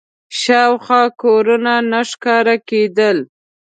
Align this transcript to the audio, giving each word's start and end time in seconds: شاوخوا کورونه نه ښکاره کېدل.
شاوخوا 0.41 1.01
کورونه 1.21 1.73
نه 1.91 2.01
ښکاره 2.09 2.55
کېدل. 2.69 3.17